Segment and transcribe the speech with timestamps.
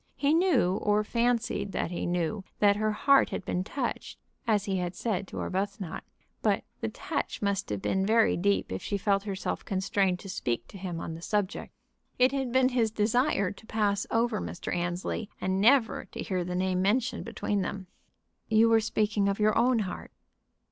[0.15, 4.77] He knew, or fancied that he knew, that "her heart had been touched," as he
[4.79, 6.01] had said to Arbuthnot.
[6.41, 10.67] But the "touch" must have been very deep if she felt herself constrained to speak
[10.69, 11.71] to him on the subject.
[12.17, 14.75] It had been his desire to pass over Mr.
[14.75, 17.85] Annesley, and never to hear the name mentioned between them.
[18.49, 20.11] "You were speaking of your own heart."